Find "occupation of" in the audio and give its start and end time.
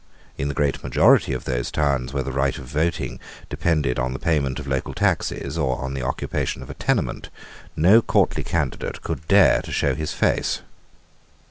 6.01-6.71